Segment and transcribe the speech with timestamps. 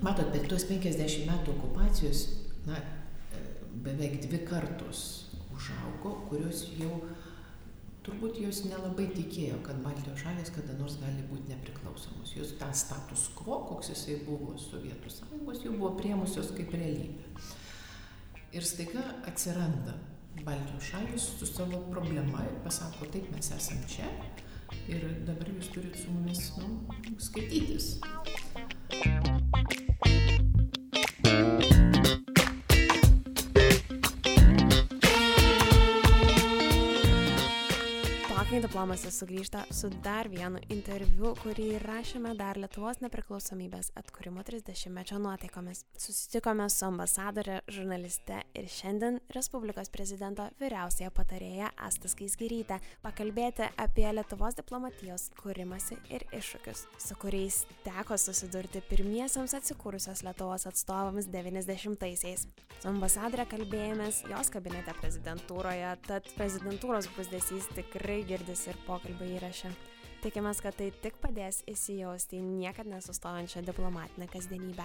[0.00, 2.20] Matot, per tuos 50 metų okupacijos,
[2.66, 2.76] na,
[3.84, 5.00] beveik dvi kartos
[5.54, 6.98] užaugo, kurios jau
[8.04, 12.34] turbūt jos nelabai tikėjo, kad Baltijos šalis kada nors gali būti nepriklausomos.
[12.36, 17.24] Jos tą status quo, koks jisai buvo Sovietų sąjungos, jau buvo priemusios kaip realybė.
[18.56, 19.96] Ir staiga atsiranda
[20.44, 24.08] Baltijos šalis su savo problema ir pasako, taip mes esame čia
[24.88, 26.70] ir dabar jūs turit su mumis nu,
[27.20, 27.92] skaitytis.
[38.70, 45.80] Diplomacy sugrįžta su dar vienu interviu, kurį rašėme dar Lietuvos nepriklausomybės atkūrimo 30-mečio nuotaikomis.
[45.98, 54.54] Susitikome su ambasadorė, žurnaliste ir šiandien Respublikos prezidento vyriausiaja patarėja Astas Kaisgirytė pakalbėti apie Lietuvos
[54.60, 62.46] diplomatijos kūrimasi ir iššūkius, su kuriais teko susidurti pirmiesiams atsikūrusios Lietuvos atstovams 90-aisiais.
[62.78, 69.70] Su ambasadorė kalbėjomės jos kabinete prezidentūroje, tad prezidentūros pusdėsys tikrai girdėjo girdis ir pokalbio įraše.
[70.20, 74.84] Tikimės, kad tai tik padės įsijausti į niekad nesustojančią diplomatinę kasdienybę.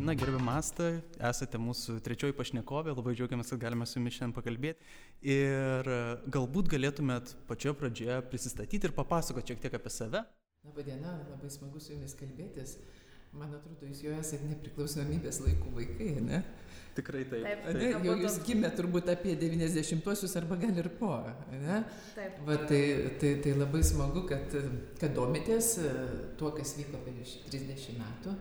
[0.00, 4.92] Na, gerbiam Mastą, esate mūsų trečioji pašnekovė, labai džiaugiamės, kad galime su jumis šiandien pakalbėti.
[5.22, 5.88] Ir
[6.28, 10.24] galbūt galėtumėt pačioje pradžioje prisistatyti ir papasakoti šiek tiek apie save.
[10.66, 12.80] Labadiena, labai smagu su jumis kalbėtis.
[13.30, 16.40] Man atrodo, jūs jau esate nepriklausomybės laikų vaikai, ne?
[16.96, 17.44] Tikrai taip.
[17.46, 17.76] Taip, taip.
[17.78, 21.12] Ne, jau jūs gimė turbūt apie 90-uosius arba gal ir po,
[21.52, 21.76] ne?
[22.16, 22.40] Taip.
[22.48, 22.80] Va, tai,
[23.22, 24.56] tai, tai labai smagu, kad,
[24.98, 25.92] kad domitės e,
[26.40, 28.34] tuo, kas vyko prieš 30 metų.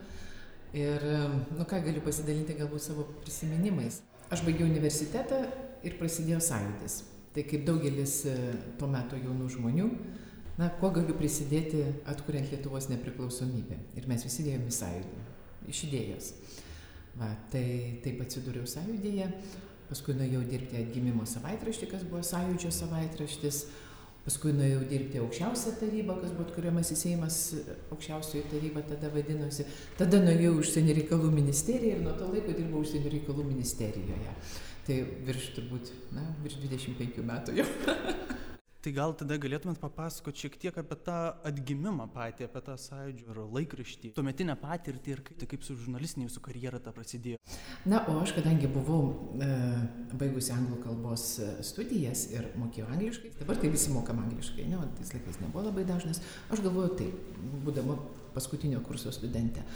[0.79, 1.21] Ir, e,
[1.53, 4.01] nu ką, galiu pasidalinti galbūt savo prisiminimais.
[4.33, 5.43] Aš baigiau universitetą
[5.85, 6.97] ir prasidėjo sąjūdis.
[7.37, 8.35] Tai kaip daugelis e,
[8.81, 9.93] tuo metu jaunų žmonių,
[10.59, 13.79] na, kuo galiu prisidėti atkuriant Lietuvos nepriklausomybę.
[13.99, 15.25] Ir mes visi dėjome sąjūdį,
[15.71, 16.31] iš idėjos.
[17.19, 17.65] Va, tai
[18.03, 19.27] taip atsidūriau sąjūdėje,
[19.89, 23.61] paskui nuėjau dirbti atgimimo savaitraštį, kas buvo sąjūdžio savaitraštis,
[24.25, 27.39] paskui nuėjau dirbti aukščiausią tarybą, kas buvo atkuriamas į Seimas,
[27.95, 29.65] aukščiausioji taryba tada vadinosi.
[29.99, 34.35] Tada nuėjau užsienio reikalų ministeriją ir nuo to laiko dirbau užsienio reikalų ministerijoje.
[34.89, 37.67] Tai virš turbūt, na, virš 25 metų jau.
[38.79, 41.15] Tai gal tada galėtumėt papasakoti šiek tiek apie tą
[41.49, 46.29] atgimimą patį, apie tą sąjūdžio ar laikraštį, tuometinę patirtį ir kaip, tai kaip su žurnalistinė
[46.29, 47.41] jūsų karjera ta prasidėjo.
[47.91, 49.01] Na, o aš kadangi buvau
[49.35, 49.49] e,
[50.15, 51.27] baigusi anglų kalbos
[51.67, 56.23] studijas ir mokėjau angliškai, dabar tai visi mokam angliškai, ne, tais laikais nebuvo labai dažnas,
[56.47, 57.99] aš galvoju taip, būdama
[58.31, 59.67] paskutinio kurso studentė.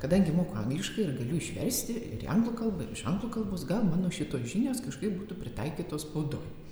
[0.00, 3.84] Kadangi moku angliškai ir galiu išversti ir į anglų kalbą, ir iš anglų kalbos, gal
[3.84, 6.64] mano šitos žinios kažkaip būtų pritaikytos spaudoje.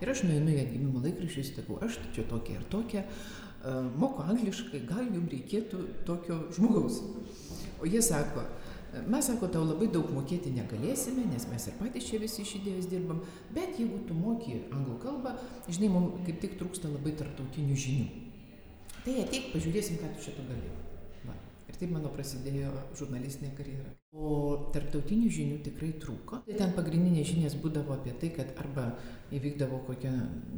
[0.00, 3.50] Ir aš nueinu į atgimimo laikraščius, sakau, aš čia tokia ir tokia, uh,
[3.96, 7.02] moku angliškai, gal jums reikėtų tokio žmogaus.
[7.80, 8.44] O jie sako,
[9.10, 12.88] mes sako, tau labai daug mokėti negalėsime, nes mes ir patys čia visi iš idėjos
[12.90, 13.20] dirbam,
[13.54, 15.36] bet jeigu tu moki anglų kalbą,
[15.68, 18.08] žinai, mums kaip tik trūksta labai tarptautinių žinių.
[19.04, 20.72] Tai ateik, pažiūrėsim, ką tu šito gali.
[21.80, 23.94] Taip mano prasidėjo žurnalistinė karjera.
[24.12, 24.30] O
[24.74, 26.42] tarptautinių žinių tikrai trūko.
[26.44, 28.84] Tai ten pagrindinės žinias būdavo apie tai, kad arba
[29.32, 30.10] įvykdavo kokia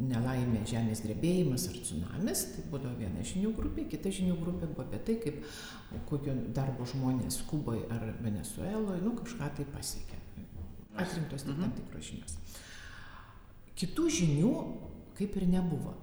[0.08, 4.98] nelaimė, žemės drebėjimas ar tsunamis, tai būdavo viena žinių grupė, kita žinių grupė buvo apie
[5.06, 5.44] tai, kaip
[6.08, 10.18] kokio darbo žmonės Kuboje ar Venezueloje, nu kažką tai pasiekė.
[10.98, 12.34] Atrinktos tik tam tikros žinios.
[13.78, 14.56] Kitų žinių
[15.20, 15.94] kaip ir nebuvo.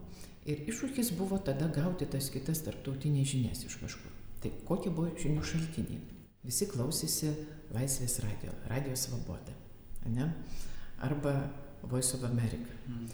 [0.48, 4.19] Ir iššūkis buvo tada gauti tas kitas tarptautinės žinias iš kažkur.
[4.40, 6.02] Tai kokie buvo žinių šaltiniai?
[6.48, 7.34] Visi klausėsi
[7.76, 9.54] Laisvės radio, Radio Svoboda,
[10.10, 10.30] ne?
[11.04, 11.34] arba
[11.84, 12.72] Voice of America.
[12.88, 13.10] Mm.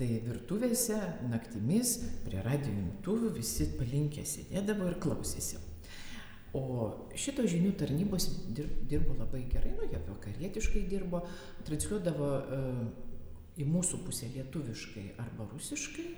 [0.00, 0.96] Tai virtuvėse
[1.28, 5.60] naktimis prie radio imtuvų visi palinkę sėdėdavo ir klausėsi.
[6.56, 6.62] O
[7.14, 11.20] šito žinių tarnybos dirbo labai gerai, nu jie vakarietiškai dirbo,
[11.68, 12.80] transliuodavo uh,
[13.60, 16.08] į mūsų pusę lietuviškai arba rusiškai.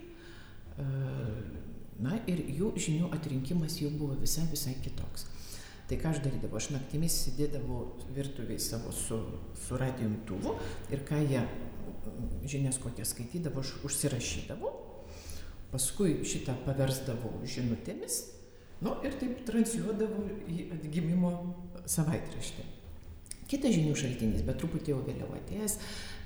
[0.79, 5.27] Uh, na ir jų žinių atrinkimas jau buvo visai, visai kitoks.
[5.91, 7.83] Tai ką aš darydavau, aš naktimis sėdėdavau
[8.17, 9.19] virtuviai savo su,
[9.59, 10.55] su radijumtuvu
[10.95, 11.43] ir ką jie
[12.49, 14.73] žinias kokias skaitydavo, aš užsirašydavau,
[15.73, 18.23] paskui šitą paversdavau žinutėmis,
[18.83, 21.33] nu ir taip transliuodavau į atgimimo
[21.89, 22.67] savaitraštį.
[23.51, 25.77] Kitas žinių šaltinis, bet truputį jau vėliau atėjęs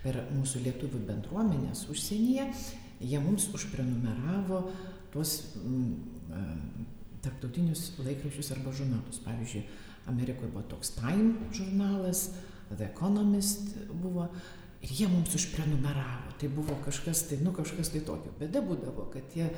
[0.04, 2.44] per mūsų lietuvių bendruomenės užsienyje,
[3.02, 4.60] jie mums užprenumeravo
[5.16, 6.84] tuos mm,
[7.24, 9.22] tarptautinius laikraščius arba žurnalus.
[9.24, 9.64] Pavyzdžiui,
[10.12, 12.28] Amerikoje buvo toks Time žurnalas,
[12.70, 14.28] The Economist buvo.
[14.84, 16.34] Ir jie mums užprenumeravo.
[16.38, 18.34] Tai buvo kažkas tai, nu kažkas tai tokio.
[18.38, 19.48] Bėda būdavo, kad tie,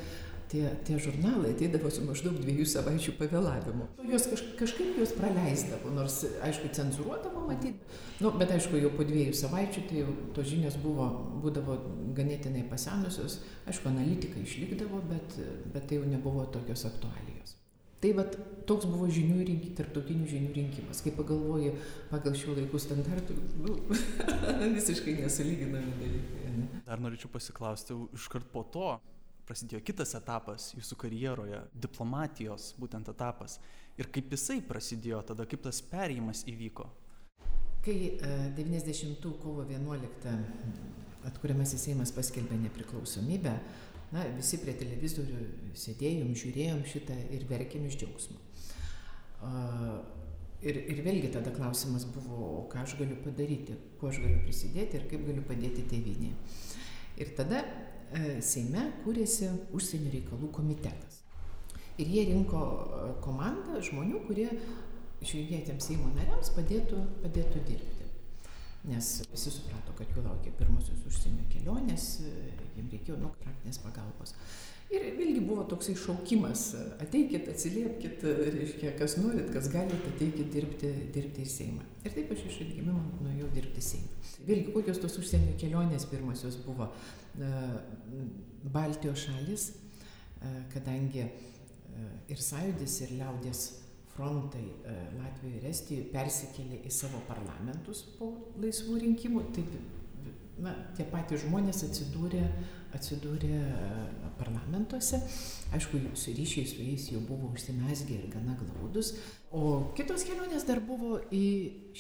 [0.50, 3.88] tie, tie žurnalai ateidavo su maždaug dviejų savaičių pavėlavimu.
[4.10, 7.78] Jos kaž, kažkaip juos praleisdavo, nors, aišku, cenzuruodavo matyti.
[8.22, 11.08] Nu, bet aišku, jau po dviejų savaičių tai jau tos žinios buvo,
[11.44, 11.78] būdavo
[12.16, 13.40] ganėtinai pasenusios.
[13.68, 15.38] Aišku, analitika išlikdavo, bet,
[15.74, 17.56] bet tai jau nebuvo tokios aktualijos.
[17.98, 18.36] Tai vat,
[18.70, 21.00] toks buvo žinių rinkimas, tarptautinių žinių rinkimas.
[21.02, 21.72] Kai pagalvoji
[22.12, 23.34] pagal šių laikų standartų,
[23.64, 23.74] nu,
[24.76, 26.52] visiškai nesulyginami dalykai.
[26.58, 26.82] Ne?
[26.86, 28.92] Dar norėčiau pasiklausti, iškart po to
[29.48, 33.58] prasidėjo kitas etapas jūsų karjeroje- diplomatijos būtent etapas.
[33.98, 36.86] Ir kaip jisai prasidėjo tada, kaip tas perėjimas įvyko?
[37.82, 38.18] Kai
[38.56, 40.38] 90 e, kovo 11
[41.24, 43.54] atkuriamasis Seimas paskelbė nepriklausomybę,
[44.12, 45.40] na, visi prie televizorių
[45.76, 48.38] sėdėjom, žiūrėjom šitą ir verkėm iš džiaugsmo.
[50.58, 55.04] Ir, ir vėlgi tada klausimas buvo, ką aš galiu padaryti, kuo aš galiu prisidėti ir
[55.10, 56.34] kaip galiu padėti tėvynėje.
[57.22, 57.62] Ir tada
[58.44, 61.22] Seime kūrėsi užsienio reikalų komitetas.
[61.98, 64.46] Ir jie rinko e, komandą žmonių, kurie
[65.24, 67.97] išrinkėtiems Seimo nariams padėtų, padėtų dirbti
[68.88, 72.08] nes visi suprato, kad jų laukia pirmosios užsienio kelionės,
[72.76, 74.34] jiems reikėjo nu, praktinės pagalbos.
[74.88, 76.62] Ir vėlgi buvo toksai šaukimas,
[77.04, 78.22] ateikit, atsiliepkit,
[78.54, 81.84] reiškia, kas norit, kas galite, ateikit dirbti, dirbti į Seimą.
[82.08, 84.22] Ir taip aš iš atgimimo nuėjau dirbti Seimą.
[84.48, 86.88] Vėlgi, kokios tos užsienio kelionės pirmosios buvo
[88.72, 89.68] Baltijos šalis,
[90.72, 91.26] kadangi
[92.32, 93.66] ir sąjūdis, ir liaudės
[94.18, 99.70] frontai e, Latvijoje ir Estijoje persikėlė į savo parlamentus po laisvų rinkimų, taip
[100.58, 102.40] na, tie patys žmonės atsidūrė,
[102.98, 105.20] atsidūrė e, parlamentuose.
[105.76, 109.12] Aišku, su ryšiai su jais jau buvo užsimesgę ir gana glaudus.
[109.54, 111.44] O kitos kelionės dar buvo į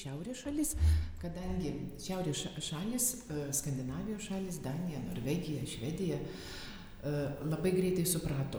[0.00, 0.74] šiaurės šalis,
[1.22, 6.18] kadangi šiaurės šalis, e, Skandinavijos šalis, Danija, Norvegija, Švedija
[7.46, 8.58] labai greitai suprato,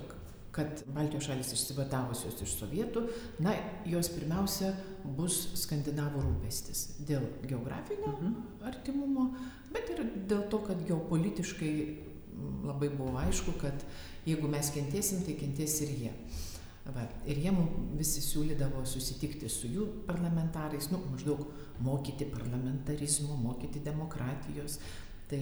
[0.55, 3.05] kad Baltijos šalis išsivadavusios iš sovietų,
[3.45, 3.53] na,
[3.89, 4.73] jos pirmiausia
[5.17, 8.35] bus skandinavų rūpestis dėl geografinio mhm.
[8.69, 9.29] artimumo,
[9.73, 11.73] bet ir dėl to, kad geopolitiškai
[12.65, 13.83] labai buvo aišku, kad
[14.27, 16.13] jeigu mes kentėsim, tai kentės ir jie.
[16.89, 17.51] Va, ir jie
[17.99, 21.43] visi siūlydavo susitikti su jų parlamentarais, nu, maždaug
[21.85, 24.79] mokyti parlamentarizmo, mokyti demokratijos.
[25.29, 25.41] Tai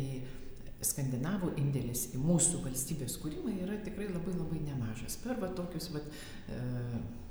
[0.85, 5.17] skandinavų indėlis į mūsų valstybės kūrimą yra tikrai labai labai nemažas.
[5.23, 6.01] Per va tokius va,
[6.53, 6.59] e,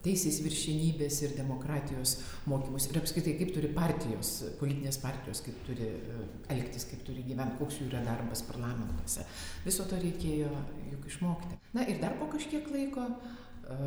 [0.03, 2.17] teisės viršinybės ir demokratijos
[2.51, 6.27] mokymus ir apskritai kaip turi partijos, politinės partijos, kaip turi e,
[6.57, 9.27] elgtis, kaip turi gyventi, koks jų yra darbas parlamentuose.
[9.67, 10.51] Viso to reikėjo
[10.93, 11.63] juk išmokti.
[11.77, 13.81] Na ir dar po kažkiek laiko e,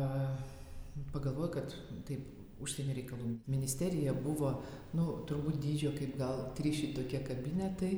[1.12, 4.58] pagalvoju, kad taip užsienio reikalų ministerija buvo,
[4.96, 7.94] nu, turbūt dydžio kaip gal trys šitokie kabinetai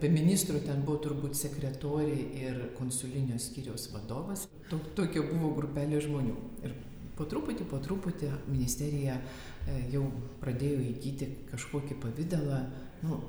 [0.00, 4.46] be ministro ten buvo turbūt sekretorė ir konsulinio skyriaus vadovas.
[4.70, 6.36] Tokia buvo grupelė žmonių.
[6.64, 6.74] Ir
[7.18, 10.06] po truputį, po truputį ministerija e, jau
[10.40, 12.62] pradėjo įgyti kažkokį pavydalą,
[13.04, 13.20] nu,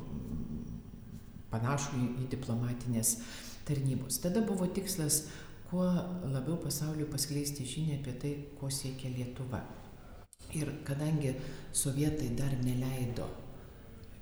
[1.52, 3.18] panašų į diplomatinės
[3.68, 4.22] tarnybos.
[4.24, 5.26] Tada buvo tikslas
[5.70, 5.86] kuo
[6.30, 9.64] labiau pasauliu paskleisti žinią apie tai, ko siekia Lietuva.
[10.54, 11.34] Ir kadangi
[11.74, 13.26] sovietai dar neleido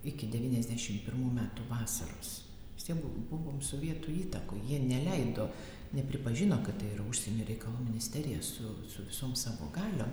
[0.07, 2.31] iki 91 metų vasaros.
[2.75, 5.49] Vis tiek buvom sovietų įtako, jie neleido,
[5.93, 10.11] nepripažino, kad tai yra užsienio reikalų ministerija su, su visom savo galiom.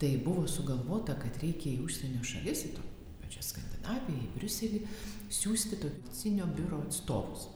[0.00, 2.84] Tai buvo sugalvota, kad reikia į užsienio šalis, į to
[3.20, 4.82] pačią Skandinaviją, į Briuselį,
[5.30, 7.48] siūsti tokių biuro atstovus.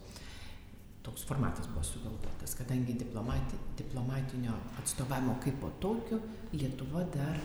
[1.05, 6.21] Toks formatas buvo sugalvotas, kadangi diplomati, diplomatinio atstovavimo kaip po tokio
[6.55, 7.37] Lietuva dar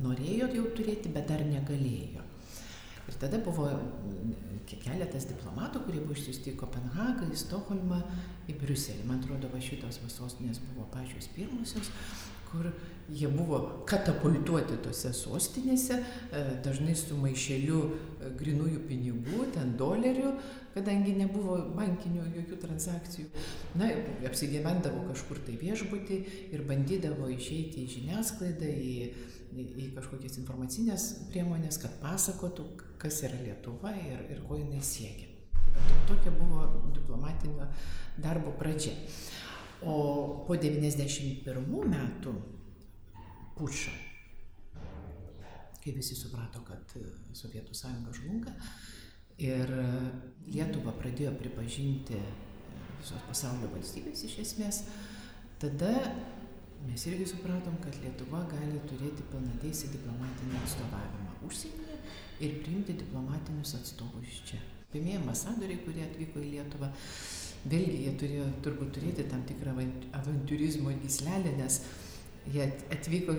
[0.00, 2.24] norėjo jau turėti, bet dar negalėjo.
[3.06, 8.00] Ir tada buvo mm, keletas diplomatų, kurie buvo išsiųsti į Kopenhagą, į Stokholmą,
[8.50, 9.06] į Briuselį.
[9.06, 11.92] Man atrodo, va šitos vasostinės buvo pačios pirmosios,
[12.50, 12.70] kur
[13.12, 20.32] jie buvo katapultuoti tose sostinėse, e, dažnai su maišeliu e, grinųjų pinigų, ten dolerių,
[20.74, 23.28] kadangi nebuvo bankinių jokių transakcijų.
[23.78, 23.92] Na,
[24.28, 26.18] apsigyvendavo kažkur tai viešbutį
[26.50, 28.96] ir bandydavo išeiti į žiniasklaidą, į,
[29.56, 32.66] į, kažkokias informacinės priemonės, kad pasakotų,
[33.00, 35.32] kas yra Lietuva ir, ir ko jinai siekia.
[35.76, 37.68] Tai tokia buvo diplomatinio
[38.22, 38.94] darbo pradžia.
[39.84, 42.32] O po 91 metų
[43.56, 43.92] pučio,
[45.82, 46.96] kai visi suprato, kad
[47.36, 48.54] Sovietų sąjunga žlunga
[49.42, 49.70] ir
[50.48, 52.16] Lietuva pradėjo pripažinti
[52.96, 54.80] visos pasaulio valstybės iš esmės,
[55.60, 55.92] tada
[56.86, 61.98] mes irgi supratom, kad Lietuva gali turėti pilnateisį diplomatinį atstovavimą užsienyje
[62.46, 64.60] ir priimti diplomatinius atstovus čia.
[64.92, 66.92] Pirmieji ambasadoriai, kurie atvyko į Lietuvą,
[67.66, 69.74] vėlgi jie turėjo turbūt turėti tam tikrą
[70.20, 71.80] avantūrizmo gyslelę, nes
[72.54, 73.34] jie atvyko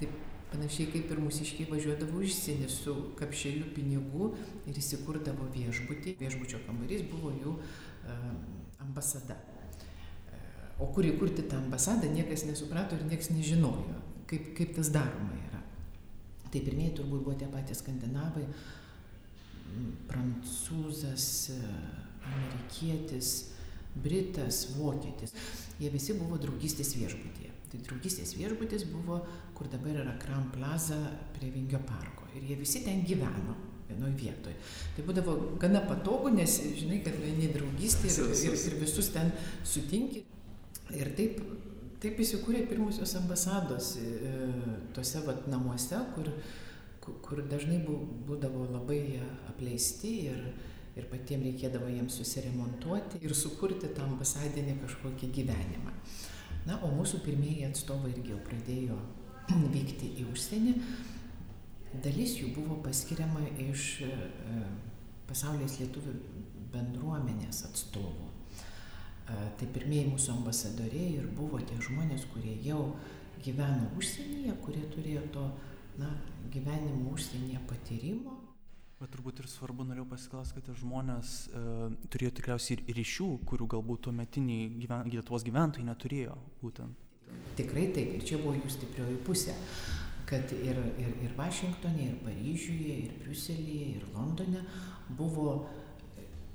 [0.00, 0.14] taip
[0.52, 4.30] panašiai kaip ir mūsiškiai važiuodavo užsienį su kapšeliu pinigų
[4.70, 6.16] ir įsikurdavo viešbutį.
[6.22, 7.58] Viešbučio kambarys buvo jų
[8.86, 9.40] ambasada.
[10.80, 13.96] O kur įkurti tą ambasadą, niekas nesuprato ir niekas nežinojo,
[14.28, 15.62] kaip, kaip tas daroma yra.
[16.52, 18.44] Tai pirmieji turbūt buvo tie patys skandinavai,
[20.10, 21.28] prancūzas,
[22.26, 23.32] amerikietis,
[24.02, 25.32] britas, vokietis.
[25.80, 27.52] Jie visi buvo draugystės viešbutyje.
[27.72, 29.22] Tai draugystės viešbutis buvo,
[29.56, 30.98] kur dabar yra Kram Plaza
[31.36, 32.28] prie Vingio parko.
[32.36, 33.56] Ir jie visi ten gyveno
[33.88, 34.56] vienoje vietoje.
[34.96, 39.32] Tai būdavo gana patogu, nes žinai, kad vieni draugystė ir, ir, ir visus ten
[39.64, 40.24] sutinki.
[40.94, 41.40] Ir taip,
[42.02, 44.06] taip įsikūrė pirmusios ambasados e,
[44.94, 46.30] tose vat, namuose, kur,
[47.24, 49.00] kur dažnai būdavo labai
[49.50, 50.44] apleisti ir,
[50.94, 55.96] ir patiems reikėdavo jiems susiremontuoti ir sukurti tą ambasadinį kažkokį gyvenimą.
[56.66, 59.00] Na, o mūsų pirmieji atstovai irgi jau pradėjo
[59.74, 60.78] vykti į užsienį.
[62.04, 64.14] Dalis jų buvo paskiriama iš e,
[65.26, 66.14] pasaulės lietuvių
[66.74, 68.35] bendruomenės atstovų.
[69.26, 72.92] Tai pirmieji mūsų ambasadoriai ir buvo tie žmonės, kurie jau
[73.42, 75.46] gyveno užsienyje, kurie turėjo to
[75.98, 76.12] na,
[76.52, 78.36] gyvenimo užsienyje patyrimo
[78.96, 81.62] Bet turbūt ir svarbu norėjau pasiklausti, kad žmonės e,
[82.08, 87.02] turėjo tikriausiai ir ryšių, kurių galbūt tuometiniai gyven, Lietuvos gyventojai neturėjo būtent.
[87.58, 89.52] Tikrai taip, ir čia buvo jų stiprioji pusė,
[90.30, 94.64] kad ir, ir, ir Vašingtonė, ir Paryžiuje, ir Briuselėje, ir Londone
[95.18, 95.58] buvo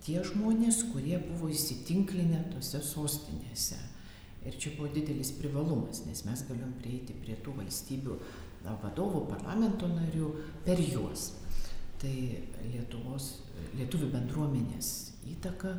[0.06, 3.80] tie žmonės, kurie buvo įsitinklinę tose sostinėse.
[4.42, 8.18] Ir čia buvo didelis privalumas, nes mes galim prieiti prie tų valstybių
[8.82, 10.32] vadovų, parlamento narių
[10.66, 11.30] per juos
[12.02, 12.14] tai
[12.72, 13.28] Lietuvos,
[13.78, 14.88] lietuvių bendruomenės
[15.36, 15.76] įtaka,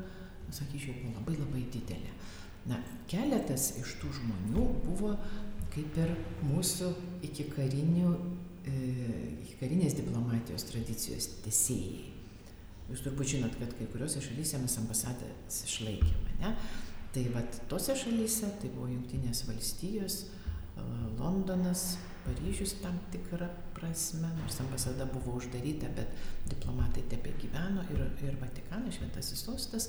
[0.53, 2.13] sakyčiau, buvo labai labai didelė.
[2.71, 2.79] Na,
[3.11, 5.17] keletas iš tų žmonių buvo
[5.73, 6.13] kaip ir
[6.47, 6.93] mūsų
[7.27, 8.13] iki, karinių,
[8.69, 8.75] e,
[9.43, 12.12] iki karinės diplomatijos tradicijos tesėjai.
[12.93, 16.55] Jūs turbūt žinot, kad kai kuriuose šalyse mes ambasadas išlaikėme, ne?
[17.13, 20.23] Tai vad tose šalyse, tai buvo Junktinės valstijos,
[21.19, 26.13] Londonas, Paryžius tam tikrą prasme, nors ambasada buvo uždaryta, bet
[26.49, 29.89] diplomatai tebe gyveno ir, ir Vatikanas, šventasis sostas.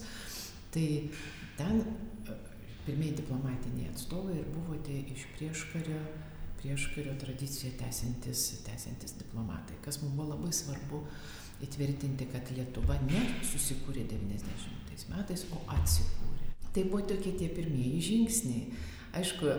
[0.74, 0.88] Tai
[1.60, 1.84] ten
[2.88, 6.00] pirmieji diplomatiniai atstovai ir buvo tie iš prieškario,
[6.60, 11.04] prieškario tradiciją tęsiantis, tęsiantis diplomatai, kas mums buvo labai svarbu
[11.66, 16.52] įtvirtinti, kad Lietuva ne susikūrė 90 metais, o atsikūrė.
[16.74, 18.68] Tai buvo tokie tie pirmieji žingsniai.
[19.14, 19.50] Aišku,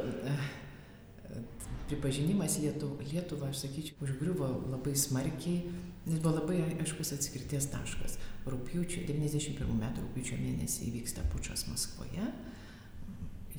[1.89, 5.75] pripažinimas Lietuva, Lietuva, aš sakyčiau, užgriuvo labai smarkiai,
[6.07, 8.19] nes buvo labai aiškus atskirties taškas.
[8.49, 12.27] Rūpiučio, 91 metų rūpiučio mėnesį įvyksta pučas Maskvoje.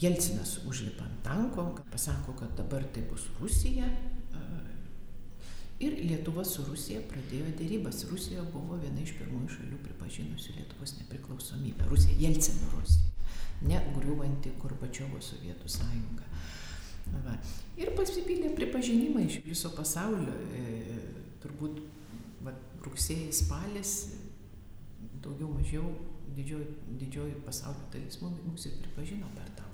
[0.01, 3.87] Jelcinas užlipa ant tanko, pasako, kad dabar tai bus Rusija.
[5.84, 8.05] Ir Lietuva su Rusija pradėjo dėrybas.
[8.08, 11.89] Rusija buvo viena iš pirmųjų šalių pripažinusių Lietuvos nepriklausomybę.
[11.91, 13.34] Rusija, Jelcino Rusija,
[13.67, 16.29] ne griūvanti Gorbačiovo Sovietų sąjunga.
[17.25, 17.36] Va.
[17.77, 20.32] Ir pasipylė pripažinimai iš viso pasaulio.
[20.55, 20.63] E,
[21.44, 21.84] turbūt
[22.46, 22.55] va,
[22.88, 23.94] rugsėjai, spalis,
[25.25, 25.91] daugiau mažiau
[26.38, 26.72] didžioji,
[27.03, 29.64] didžioji pasaulio dalis mus ir pripažino per tą.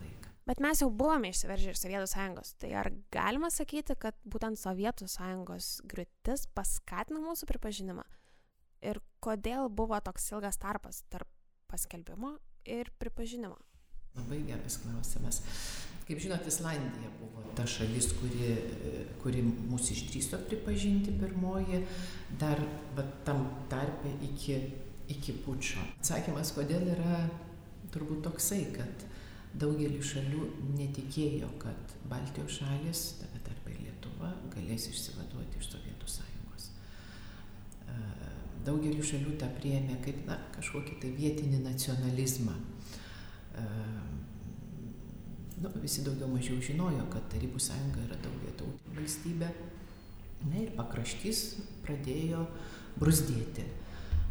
[0.48, 2.56] Bet mes jau buvome išsiveržę iš Sovietų sąjungos.
[2.62, 8.06] Tai ar galima sakyti, kad būtent Sovietų sąjungos griūtis paskatino mūsų pripažinimą?
[8.82, 11.30] Ir kodėl buvo toks ilgas tarpas tarp
[11.70, 13.60] paskelbimo ir pripažinimo?
[14.18, 15.44] Labai geras klausimas.
[16.08, 18.50] Kaip žinot, Islandija buvo ta šalis, kuri,
[19.22, 21.84] kuri mūsų išdryso pripažinti pirmoji,
[22.42, 22.60] dar
[22.98, 24.58] bet tam tarpe iki,
[25.14, 25.86] iki pučio.
[26.02, 27.22] Atsakymas, kodėl yra
[27.94, 29.06] turbūt toksai, kad
[29.60, 36.70] daugelis šalių netikėjo, kad Baltijos šalis, tame tarpe ir Lietuva, galės išsivaduoti iš Sovietų sąjungos.
[38.66, 42.56] Daugelis šalių tą priėmė kaip na, kažkokį tai vietinį nacionalizmą
[45.62, 49.50] nu, visi daugiau mažiau žinojo, kad Tarybų sąjunga yra daugia tautinė valstybė.
[50.50, 51.42] Na ir pakraštys
[51.86, 52.48] pradėjo
[52.98, 53.68] brusdėti.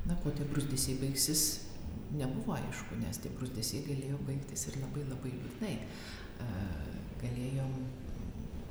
[0.08, 1.44] Na, kuo tie brusdėsiai baigsis,
[2.16, 5.74] nebuvo aišku, nes tie brusdėsiai galėjo baigtis ir labai labai liūdnai.
[7.20, 7.74] Galėjom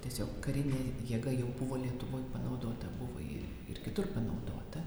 [0.04, 0.80] tiesiog karinė
[1.10, 4.84] jėga jau buvo Lietuvoje panaudota, buvo ir, ir kitur panaudota.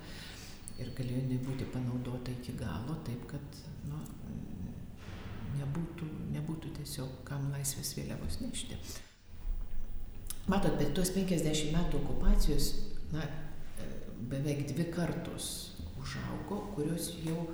[0.81, 4.01] Ir galėjo būti panaudota iki galo, taip kad nu,
[5.61, 8.79] nebūtų, nebūtų tiesiog kam laisvės vėliavos nešti.
[10.51, 12.73] Matot, per tuos 50 metų okupacijos,
[13.13, 13.29] na,
[14.33, 15.47] beveik dvi kartos
[16.01, 17.45] užaugo, kurios jau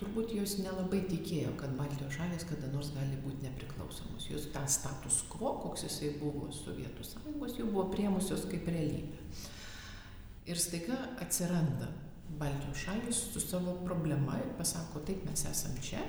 [0.00, 4.28] turbūt jos nelabai tikėjo, kad Baltijos šalis kada nors gali būti nepriklausomos.
[4.32, 9.20] Jos tą status quo, koks jisai buvo Sovietų sąjungos, jau buvo priemusios kaip realybė.
[10.50, 11.90] Ir staiga atsiranda
[12.40, 16.02] Baltijos šalis su savo problema ir pasako, taip mes esam čia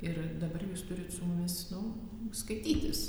[0.00, 1.82] ir dabar jūs turit su mumis nu,
[2.36, 3.02] skaitytis.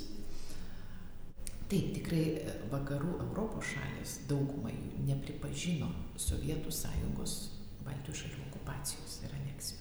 [1.72, 2.24] Taip, tikrai
[2.72, 5.88] vakarų Europos šalis daugumai jų nepripažino
[6.20, 7.38] Sovietų sąjungos
[7.86, 9.81] Baltijos šalių okupacijos ir aneksijos.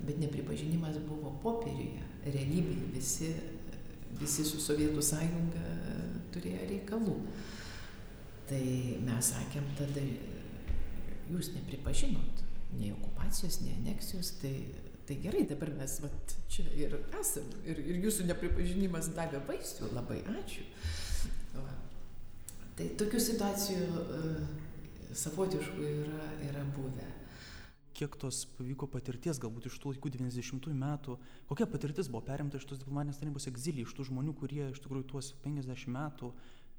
[0.00, 3.30] Bet nepripažinimas buvo popieriuje, realybėje visi,
[4.20, 5.76] visi su Sovietų sąjunga
[6.34, 7.14] turėjo reikalų.
[8.46, 8.64] Tai
[9.06, 10.02] mes sakėm tada,
[11.32, 12.44] jūs nepripažinot
[12.76, 14.52] nei okupacijos, nei aneksijos, tai,
[15.08, 17.48] tai gerai, dabar mes vat, čia ir esam.
[17.66, 20.66] Ir, ir jūsų nepripažinimas davė vaisių, labai ačiū.
[21.56, 21.74] Va.
[22.76, 24.40] Tai tokių situacijų uh,
[25.16, 27.06] savotiškų yra, yra buvę.
[27.96, 31.16] Kiek tos pavyko patirties, galbūt iš tų laikų 90-ųjų metų,
[31.48, 35.06] kokia patirtis buvo perimta iš tos diplomatinės tarnybos egzilį, iš tų žmonių, kurie iš tikrųjų
[35.14, 36.30] tuos 50 metų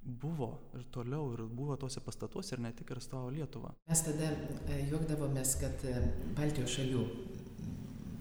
[0.08, 3.74] buvo ir toliau ir buvo tuose pastatuose ir ne tik ir stavo Lietuvą.
[3.90, 4.30] Mes tada
[4.92, 5.84] juokdavomės, kad
[6.38, 7.04] Baltijos šalių,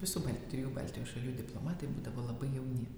[0.00, 2.88] visų trijų Baltijos šalių diplomatai būdavo labai jauni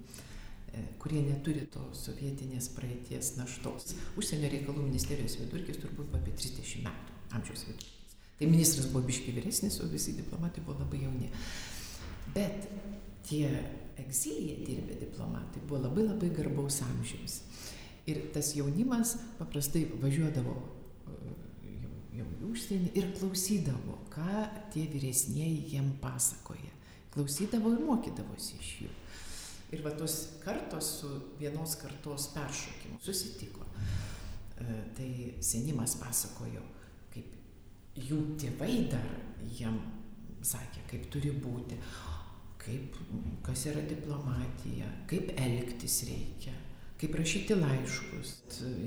[1.01, 3.95] kurie neturi to sovietinės praeities naštos.
[4.19, 7.98] Užsienio reikalų ministerijos vidurkis turbūt apie 30 metų amžiaus vidurkis.
[8.39, 11.29] Tai ministras buvo biški vyresnis, o visi diplomatai buvo labai jauni.
[12.31, 12.69] Bet
[13.27, 13.49] tie
[13.99, 17.41] egzilyje dirbę diplomatai buvo labai labai garbaus amžiaus.
[18.07, 20.55] Ir tas jaunimas paprastai važiuodavo
[21.09, 26.71] jau, jau į užsienį ir klausydavo, ką tie vyresnieji jiem pasakoja.
[27.13, 28.95] Klausydavo ir mokydavosi iš jų.
[29.75, 33.67] Ir va tos kartos su vienos kartos peršokimu susitiko.
[34.59, 35.09] E, tai
[35.45, 36.63] senimas pasakojo,
[37.97, 39.09] jų tėvai dar
[39.57, 39.79] jam
[40.45, 41.77] sakė, kaip turi būti,
[42.61, 42.97] kaip,
[43.45, 46.53] kas yra diplomatija, kaip elgtis reikia,
[46.99, 48.33] kaip rašyti laiškus.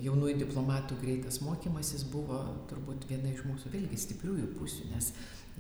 [0.05, 5.13] Jaunųjų diplomatų greitas mokymasis buvo turbūt viena iš mūsų vėlgi stipriųjų pusių, nes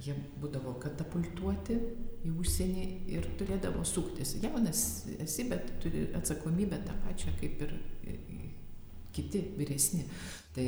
[0.02, 1.76] jie būdavo katapultuoti
[2.24, 4.37] į užsienį ir turėdavo suktis.
[4.40, 4.85] Jaunas
[5.20, 7.74] esi, bet turi atsakomybę tą pačią kaip ir
[9.12, 10.07] kiti vyresni.
[10.57, 10.66] Tai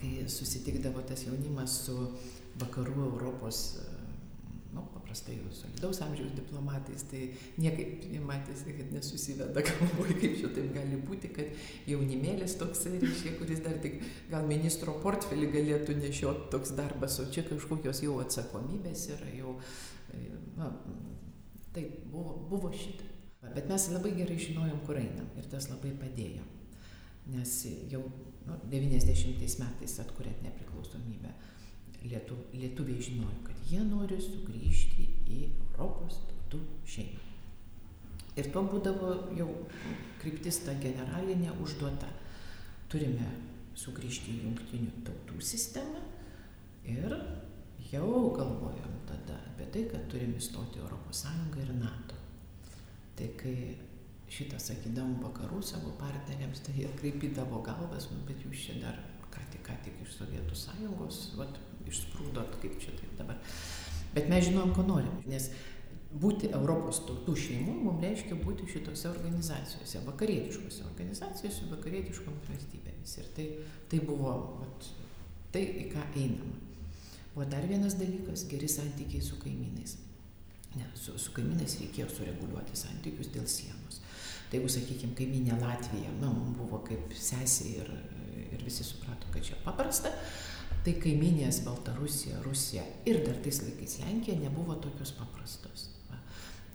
[0.00, 1.98] kai susitikdavo tas jaunimas su
[2.60, 3.66] vakarų Europos
[4.74, 7.22] nu, paprastai jau solidaus amžiaus diplomatais, tai
[7.60, 13.62] niekaip matėsi, kad nesusiveda galvoje, kaip čia taip gali būti, kad jaunimėlis toksai, reiškia, kuris
[13.64, 14.00] dar tik
[14.32, 19.56] gal ministro portfelį galėtų nešioti toks darbas, o čia kažkokios jau atsakomybės yra, jau,
[20.58, 20.72] na,
[21.76, 23.12] taip, buvo, buvo šitą.
[23.54, 26.42] Bet mes labai gerai žinojom, kur einam ir tas labai padėjo.
[27.32, 27.52] Nes
[27.88, 28.02] jau
[28.44, 31.30] nu, 90 metais atkuriant nepriklausomybę
[32.04, 36.60] lietu, lietuviai žinojo, kad jie nori sugrįžti į Europos tautų
[36.94, 37.22] šeimą.
[38.34, 39.48] Ir to būdavo jau
[40.20, 42.10] kryptis ta generalinė užduota.
[42.90, 43.28] Turime
[43.78, 46.02] sugrįžti į jungtinių tautų sistemą
[46.90, 47.14] ir
[47.90, 52.18] jau galvojom tada apie tai, kad turime įstoti Europos Sąjungą ir NATO.
[53.14, 53.56] Tai kai
[54.32, 58.98] šitą sakydavom vakarų savo partneriams, tai jie kreipydavo galvas, nu, bet jūs čia dar
[59.34, 61.58] ką tik, ką tik iš Sovietų Sąjungos, vat,
[61.88, 63.38] išsprūdot, kaip čia taip dabar.
[64.14, 65.50] Bet mes žinom, ko norim, nes
[66.22, 73.16] būti Europos tautų šeimų mums reiškia būti šitose organizacijose, vakarietiškose organizacijose, vakarietiškom valstybėmis.
[73.18, 73.48] Ir tai,
[73.90, 74.90] tai buvo vat,
[75.54, 76.60] tai, į ką einama.
[77.34, 79.96] Buvo dar vienas dalykas- geri santykiai su kaimynais.
[80.76, 84.00] Ne, su, su kaimynais reikėjo sureguliuoti santykius dėl sienos.
[84.50, 87.90] Tai jeigu, sakykime, kaiminė Latvija, nu, buvo kaip sesė ir,
[88.52, 90.12] ir visi suprato, kad čia paprasta,
[90.84, 95.88] tai kaiminės Baltarusija, Rusija ir dar tais laikais Lenkija nebuvo tokios paprastos.
[96.10, 96.20] Va.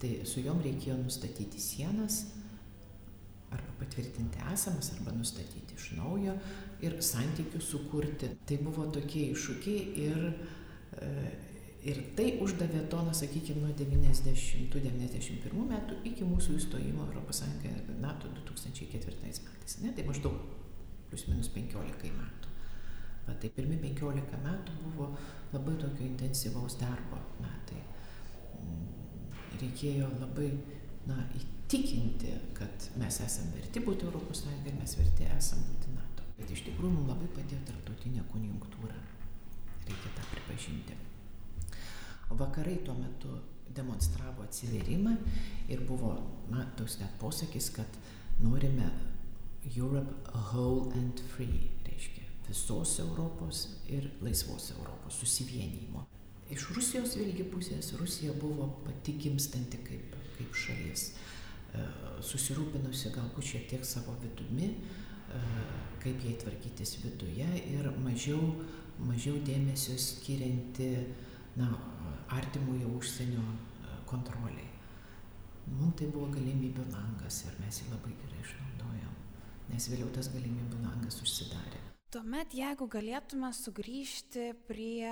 [0.01, 2.23] Tai su jom reikėjo nustatyti sienas,
[3.53, 6.35] arba patvirtinti esamas, arba nustatyti iš naujo
[6.85, 8.33] ir santykių sukurti.
[8.49, 10.25] Tai buvo tokie iššūkiai ir,
[11.87, 17.71] ir tai uždavė toną, sakykime, nuo 90-91 metų iki mūsų įstojimo Europos Sąjungai
[18.03, 19.77] NATO 2004 metais.
[19.83, 20.35] Ne, tai maždaug
[21.09, 22.47] plus minus 15 metų.
[23.27, 25.05] Va, tai pirmi 15 metų buvo
[25.53, 27.81] labai tokio intensyvaus darbo metai.
[28.59, 28.87] Mm,
[29.61, 30.49] reikėjo labai
[31.07, 36.27] na, įtikinti, kad mes esame verti būti Europos Sąjungai ir mes verti esame būti NATO.
[36.39, 38.97] Bet iš tikrųjų mums labai padėjo tarptautinė konjunktūra.
[39.89, 40.97] Reikia tą pripažinti.
[42.29, 43.39] Vakarai tuo metu
[43.75, 45.15] demonstravo atsiverimą
[45.69, 46.13] ir buvo,
[46.49, 47.99] na, toks net posakis, kad
[48.41, 48.89] norime
[49.75, 56.07] Europe whole and free, reiškia visos Europos ir laisvos Europos susivienijimo.
[56.49, 61.03] iš Rusijos vėlgi pusės Rusija buvo pati gimstanti kaip, kaip šalis,
[61.77, 61.83] e,
[62.25, 64.71] susirūpinusi galbūt šiek tiek savo vidumi,
[65.29, 65.41] e,
[66.01, 68.41] kaip jai tvarkytis viduje ir mažiau,
[68.97, 70.89] mažiau dėmesio skirianti
[71.59, 71.69] na,
[72.39, 74.67] artimojo užsienio e, kontroliai.
[75.69, 79.15] Mums tai buvo galimybių langas ir mes jį labai gerai išnaudojom,
[79.69, 81.83] nes vėliau tas galimybių langas užsidarė.
[82.09, 85.05] Tuomet, jeigu galėtume sugrįžti prie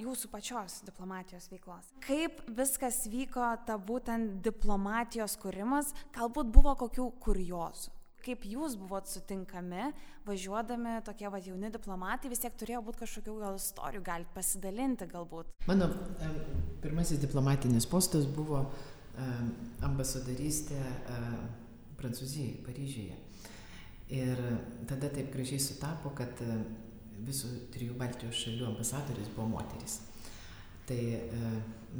[0.00, 1.90] jūsų pačios diplomatijos veiklos.
[2.06, 7.92] Kaip viskas vyko, ta būtent diplomatijos kūrimas, galbūt buvo kokių kuriozų?
[8.22, 9.88] Kaip jūs buvot sutinkami,
[10.28, 15.50] važiuodami tokie va jauni diplomatai, vis tiek turėjo būti kažkokių gal istorijų, galite pasidalinti galbūt.
[15.66, 15.88] Mano
[16.84, 18.62] pirmasis diplomatinis postas buvo
[19.82, 20.78] ambasadorystė
[21.98, 23.18] Prancūzijai, Paryžiuje.
[24.12, 24.40] Ir
[24.90, 26.38] tada taip gražiai sutapo, kad
[27.26, 29.98] visų trijų Baltijos šalių ambasadorius buvo moteris.
[30.86, 30.98] Tai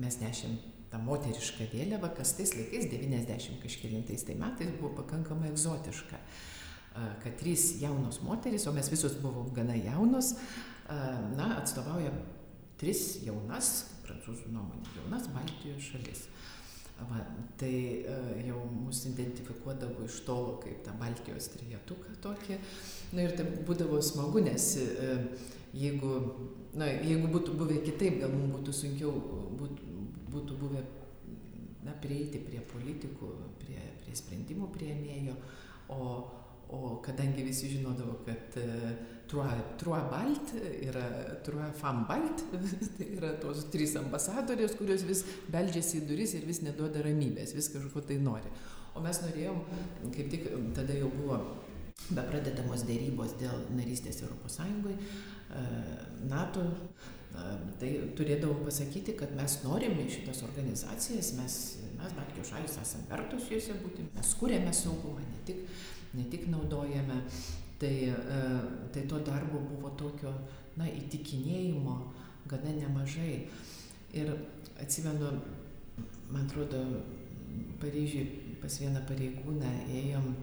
[0.02, 0.56] mes nešėm
[0.92, 6.20] tą moterišką vėliavą, kas tais laikais, 90 kažkėlintais tai metais, buvo pakankamai egzotiška.
[7.22, 10.34] Kad trys jaunos moteris, o mes visos buvom gana jaunos,
[11.38, 12.12] na, atstovauja
[12.80, 13.72] tris jaunas,
[14.04, 16.26] prancūzų nuomonė, jaunas Baltijos šalis.
[17.08, 17.22] Va,
[17.58, 17.72] tai
[18.46, 22.58] jau mus identifikuodavo iš tolo kaip tą Baltijos trijetuką tokį.
[23.16, 24.68] Na ir tai būdavo smagu, nes
[25.72, 26.12] jeigu,
[26.76, 29.14] na, jeigu būtų buvę kitaip, gal mums būtų sunkiau
[29.58, 29.91] būtų,
[30.32, 30.82] būtų buvę
[31.86, 35.34] na, prieiti prie politikų, prie, prie sprendimų prieimėjo,
[35.92, 36.12] o,
[36.72, 38.68] o kadangi visi žinodavo, kad e,
[39.32, 41.06] Trua Balt yra
[41.44, 42.44] Trua Fam Balt,
[42.98, 47.70] tai yra tos trys ambasadorės, kurios vis beldžiasi į duris ir vis neduoda ramybės, vis
[47.72, 48.52] kažko tai nori.
[48.92, 49.62] O mes norėjom,
[50.12, 51.38] kaip tik tada jau buvo
[52.12, 54.98] be pradedamos dėrybos dėl narystės Europos Sąjungoje,
[57.32, 61.58] NATO, tai turėdavom pasakyti, kad mes norime šitas organizacijas, mes,
[61.96, 65.64] mes Baltijos šalis esame vertos juose būti, mes kūrėme saugumą, ne tik,
[66.18, 67.22] ne tik naudojame
[67.82, 68.14] Tai, e,
[68.92, 70.30] tai to darbo buvo tokio,
[70.78, 71.94] na, įtikinėjimo
[72.46, 73.48] gana nemažai.
[74.14, 74.30] Ir
[74.78, 75.32] atsimenu,
[76.30, 76.84] man atrodo,
[77.82, 80.36] Paryžiui pas vieną pareigūną ėjom e,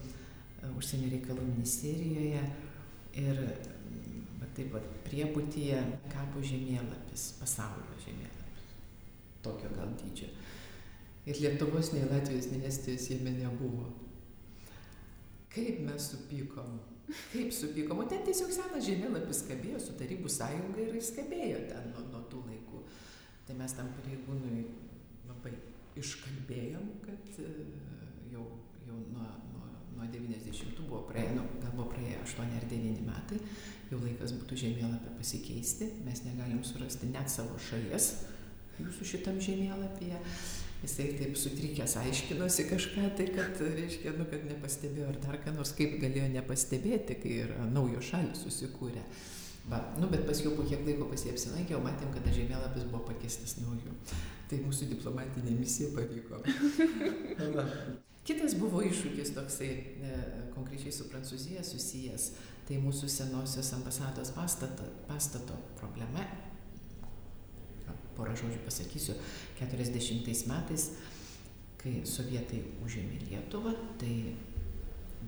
[0.75, 2.43] užsienio reikalų ministerijoje
[3.23, 3.39] ir
[4.59, 5.79] taip pat priebutyje
[6.11, 8.69] kabo žemėlapis, pasaulio žemėlapis.
[9.45, 10.29] Tokio gal dydžio.
[11.29, 13.87] Ir Lietuvos, nei Latvijos, nei Estijos jame nebuvo.
[15.49, 20.97] Kaip mes supykom Kaip supykom, o ten tiesiog senas žemėlapis kabėjo su Tarybų sąjunga ir
[20.99, 22.81] jis kabėjo ten nuo, nuo tų laikų.
[23.47, 24.59] Tai mes tam pareigūnui
[25.25, 25.55] labai
[25.97, 27.47] iškalbėjom, kad e,
[28.35, 28.45] jau,
[28.85, 33.41] jau nuo, nuo, nuo 90 buvo praėję, nu, gal buvo praėję 8 ar 9 metai,
[33.89, 38.11] jau laikas būtų žemėlapį pasikeisti, mes negalim surasti net savo šalies
[38.79, 40.19] jūsų šitam žemėlapyje
[40.83, 45.73] jisai taip sutrikęs aiškinosi kažką tai, kad, reiškia, nu, kad nepastebėjo ar dar ką nors,
[45.75, 49.03] kaip galėjo nepastebėti, kai yra naujos šalis susikūrę.
[49.69, 53.03] Va, nu, bet paskui po kiek laiko pas jį apsilankė, o matėm, kad žemėlapis buvo
[53.11, 53.97] pakeistas naujų.
[54.49, 56.39] Tai mūsų diplomatinė misija pavyko.
[58.29, 59.69] Kitas buvo iššūkis toksai,
[60.05, 60.15] e,
[60.55, 62.31] konkrečiai su Prancūzija susijęs,
[62.69, 66.27] tai mūsų senosios ambasados pastato, pastato problema
[68.19, 69.15] porą žodžių pasakysiu,
[69.61, 70.89] 40 metais,
[71.79, 74.13] kai sovietai užėmė Lietuvą, tai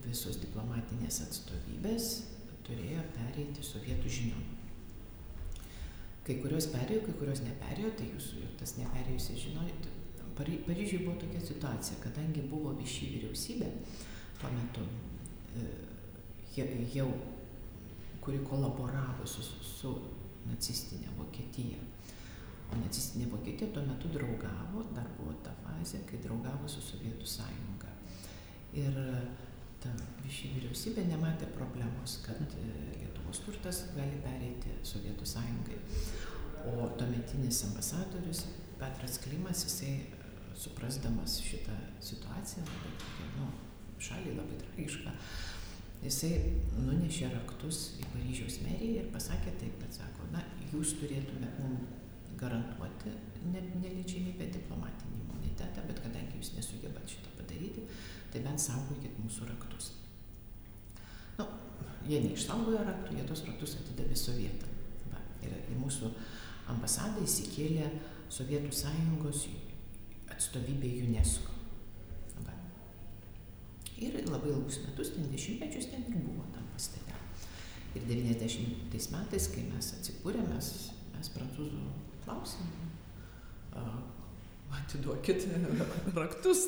[0.04, 2.10] visos diplomatinės atstovybės
[2.68, 4.44] turėjo pereiti sovietų žiniom.
[6.28, 9.88] Kai kurios perėjo, kai kurios neperėjo, tai jūs tas neperėjusi žinojot.
[10.38, 13.72] Paryžiuje buvo tokia situacija, kadangi buvo viši vyriausybė
[14.42, 14.86] tuo metu,
[15.54, 15.66] e,
[16.58, 17.08] jau,
[18.22, 19.96] kuri kolaboravo su, su
[20.50, 21.80] nacistinė Vokietija
[22.72, 27.92] O nacistinė Vokietija tuo metu draugavo, dar buvo ta fazė, kai draugavo su Sovietų sąjunga.
[28.80, 29.00] Ir
[29.84, 29.92] ta
[30.32, 32.68] ši vyriausybė nematė problemos, kad e,
[33.02, 35.82] Lietuvos turtas gali pereiti Sovietų sąjungai.
[36.72, 38.46] O tuometinis ambasadorius
[38.80, 40.22] Petras Klimas, jisai e,
[40.56, 41.76] suprasdamas šitą
[42.12, 43.50] situaciją, labai nu,
[44.00, 45.12] šaliai labai tragiška,
[46.02, 46.34] jisai
[46.82, 52.00] nunešė raktus į Paryžiaus meriją ir pasakė taip, kad sako, na, jūs turėtumėte mums
[52.42, 53.14] garantuoti
[53.52, 57.86] neliečiamybę diplomatinį imunitetą, bet kadangi jūs nesugebat šito padaryti,
[58.34, 59.92] tai bent saugokit mūsų raktus.
[61.38, 61.46] Nu,
[62.10, 64.74] jie neišsaugojo raktų, jie tos raktus atidavė sovietam.
[65.12, 66.12] Va, ir į mūsų
[66.72, 67.90] ambasadą įsikėlė
[68.32, 69.42] Sovietų sąjungos
[70.32, 71.51] atstovybė UNESCO.
[74.32, 77.18] Labai ilgus metus, ten dešimtmečius ten ir buvo tam pastate.
[77.96, 80.72] Ir 90 metais, kai mes atsikūrėme, mes,
[81.18, 81.84] mes prancūzų
[82.24, 82.82] klausimų.
[84.72, 85.48] Atiduokit
[86.16, 86.62] raktus.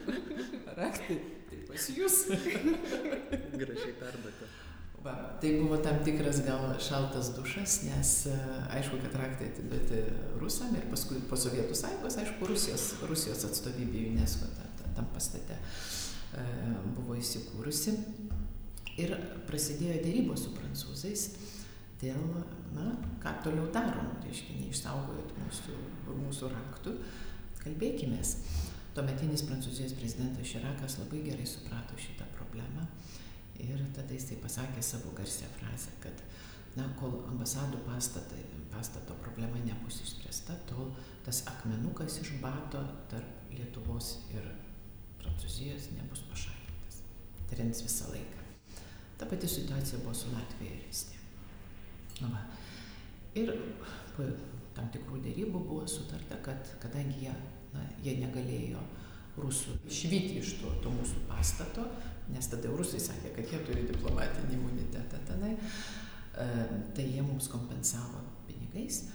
[0.80, 1.16] Raktai,
[1.48, 2.18] tai pas jūs.
[3.60, 4.50] Gražiai perduoti.
[5.00, 8.10] Va, tai buvo tam tikras gal šaltas dušas, nes
[8.76, 10.02] aišku, kad raktai atiduoti
[10.42, 14.50] rusam ir paskui po Sovietų sąjungos, aišku, Rusijos, Rusijos atstovybė UNESCO
[14.96, 15.56] tam pastate
[16.96, 17.96] buvo įsikūrusi.
[19.00, 19.14] Ir
[19.48, 21.22] prasidėjo dėrybos su prancūzais
[22.00, 22.20] dėl,
[22.74, 22.90] na,
[23.22, 25.76] ką toliau darom, reiškia, neišsaugojot mūsų,
[26.24, 26.94] mūsų raktų,
[27.62, 28.20] kalbėkime.
[28.90, 32.88] Tuometinis prancūzijos prezidentas Širakas labai gerai suprato šitą problemą
[33.62, 36.24] ir tada jisai pasakė savo garsią frazę, kad,
[36.74, 40.90] na, kol ambasadų pastatai, pastato problema nebus išspręsta, tol
[41.26, 44.44] tas akmenukas iš bato tarp Lietuvos ir
[45.40, 46.96] Prancūzijos nebus pašalintas.
[47.48, 48.42] Trends visą laiką.
[49.16, 51.20] Ta pati situacija buvo su Latvija ir Estija.
[52.20, 52.42] Va.
[53.40, 53.52] Ir
[54.16, 54.26] po
[54.76, 57.32] tam tikrų dėrybų buvo sutarta, kad kadangi jie,
[57.72, 58.82] na, jie negalėjo
[59.40, 61.86] rusų išvykti iš to, to mūsų pastato,
[62.34, 66.50] nes tada rusai sakė, kad jie turi diplomatinį imunitetą tenai, e,
[66.96, 69.06] tai jie mums kompensavo pinigais,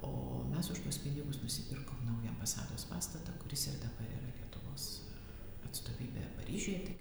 [0.00, 4.26] o mes už tuos pinigus nusipirkom naują ambasados pastatą, kuris ir dabar yra
[5.86, 6.82] atstovybė Paryžiuje.
[6.86, 6.96] Tai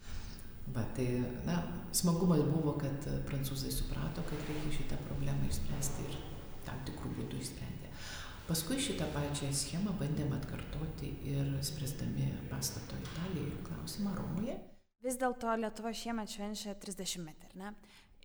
[0.73, 1.59] Va, tai, na,
[1.93, 6.15] smagumas buvo, kad prancūzai suprato, kad reikia šitą problemą išspręsti ir
[6.65, 7.91] tam tikrų būdų išsprendė.
[8.47, 14.57] Paskui šitą pačią schemą bandėm atkartoti ir spręsdami pastato Italijoje klausimą Romoje.
[15.05, 17.73] Vis dėlto Lietuva šiemet švenčia 30 metį, ar ne?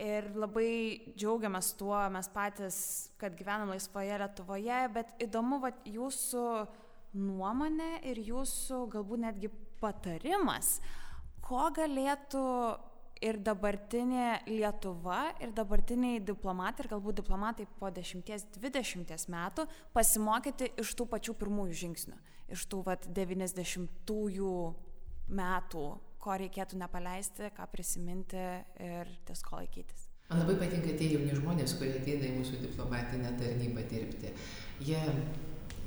[0.01, 0.73] Ir labai
[1.13, 2.79] džiaugiamės tuo, mes patys,
[3.21, 6.45] kad gyvenam laisvoje Lietuvoje, bet įdomu, va, jūsų
[7.17, 10.79] nuomonė ir jūsų galbūt netgi patarimas.
[11.45, 12.45] Ko galėtų
[13.25, 21.09] ir dabartinė Lietuva, ir dabartiniai diplomatai, ir galbūt diplomatai po 10-20 metų pasimokyti iš tų
[21.11, 22.21] pačių pirmųjų žingsnių,
[22.57, 24.55] iš tų vat, 90-ųjų
[25.41, 25.85] metų,
[26.21, 28.41] ko reikėtų nepaleisti, ką prisiminti
[28.81, 30.09] ir ties ko laikytis.
[30.31, 34.31] Man labai patinka tie jauni žmonės, kurie ateina į mūsų diplomatinę tarnybą dirbti.
[34.87, 35.01] Jie,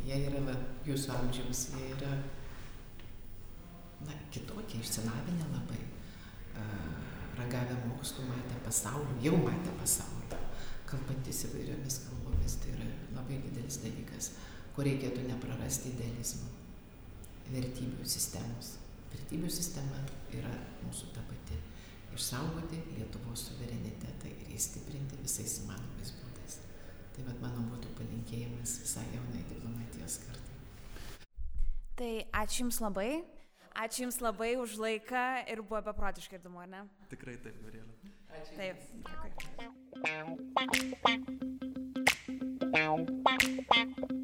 [0.08, 0.56] jie yra va,
[0.88, 2.14] jūsų amžiaus, jie yra
[4.04, 5.82] na, kitokie, išsilavinę labai,
[7.40, 10.42] ragavę mokslų, matę pasaulį, jau matę pasaulį,
[10.90, 14.34] kalbantis įvairiomis kalbomis, tai yra labai didelis dalykas,
[14.76, 16.50] ko reikėtų neprarasti idealizmo,
[17.54, 18.78] vertybių sistemos.
[19.14, 20.00] Vertybių sistema
[20.34, 20.52] yra
[20.84, 21.60] mūsų ta pati.
[22.14, 25.93] Išsaugoti Lietuvos suverenitetą ir įstiprinti visais įmanomais.
[27.14, 30.56] Tai vad mano būtų palinkėjimas visai jaunai diplomatijos kartai.
[32.00, 33.12] Tai ačiū Jums labai.
[33.84, 36.82] Ačiū Jums labai už laiką ir buvo beprotiškai įdomu, ar ne?
[37.14, 37.94] Tikrai taip, Gabrielė.
[38.34, 38.54] Ačiū.
[38.58, 38.78] Taip,
[43.94, 44.23] dėkui.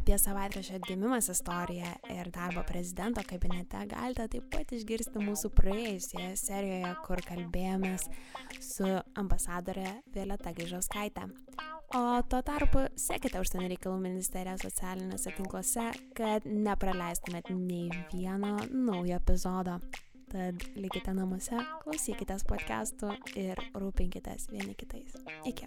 [0.00, 6.92] Apie savaitrašio atgimimas istoriją ir darbą prezidento kabinete galite taip pat išgirsti mūsų praėjusioje serijoje,
[7.04, 8.06] kur kalbėjomės
[8.64, 8.88] su
[9.20, 11.28] ambasadorė Violeta Gaižauskaitė.
[11.98, 19.80] O tuo tarpu sekite užsienio reikalų ministeriją socialiniuose tinkluose, kad nepraleistumėt nei vieno naujo epizodo.
[20.30, 25.18] Tad likite namuose, klausykitės podcastų ir rūpinkitės vieni kitais.
[25.50, 25.66] Iki.